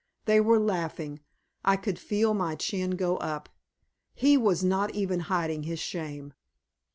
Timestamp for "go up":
2.95-3.49